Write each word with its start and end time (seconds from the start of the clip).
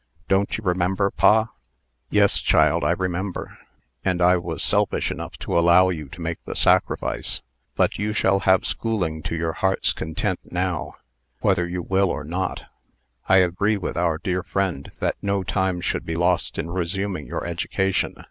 Don't 0.27 0.57
you 0.57 0.63
remember, 0.63 1.11
pa?" 1.11 1.49
"Yes, 2.09 2.39
child; 2.41 2.83
I 2.83 2.89
remember. 2.89 3.59
And 4.03 4.19
I 4.19 4.35
was 4.35 4.63
selfish 4.63 5.11
enough 5.11 5.37
to 5.37 5.55
allow 5.59 5.89
you 5.89 6.09
to 6.09 6.21
make 6.21 6.43
the 6.43 6.55
sacrifice. 6.55 7.43
But 7.75 7.99
you 7.99 8.11
shall 8.11 8.39
have 8.39 8.65
schooling 8.65 9.21
to 9.21 9.35
your 9.35 9.53
heart's 9.53 9.93
content 9.93 10.39
now, 10.49 10.95
whether 11.41 11.67
you 11.67 11.83
will 11.83 12.09
or 12.09 12.23
not. 12.23 12.63
I 13.29 13.37
agree 13.45 13.77
with 13.77 13.95
our 13.95 14.17
dear 14.17 14.41
friend, 14.41 14.91
that 14.99 15.17
no 15.21 15.43
time 15.43 15.81
should 15.81 16.03
be 16.03 16.15
lost 16.15 16.57
in 16.57 16.71
resuming 16.71 17.27
your 17.27 17.45
education. 17.45 18.15